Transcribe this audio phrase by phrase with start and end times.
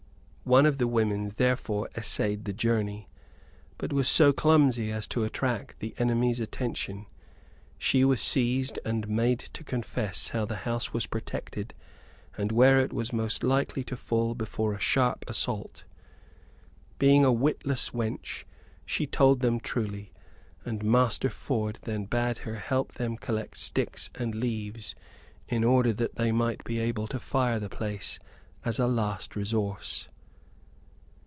[0.43, 3.07] One of the women therefore essayed the journey;
[3.77, 7.05] but was so clumsy as to attract the enemy's attention.
[7.77, 11.73] She was seized and made to confess how the house was protected
[12.37, 15.85] and where it was most likely to fall before a sharp assault.
[16.99, 18.43] Being a witless wench,
[18.85, 20.11] she told them truly,
[20.65, 24.95] and Master Ford then bade her help them collect sticks and leaves
[25.47, 28.19] in order that they might be able to fire the place
[28.65, 30.09] as a last resource.